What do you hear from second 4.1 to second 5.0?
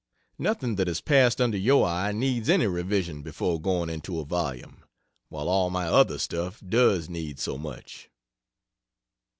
a volume,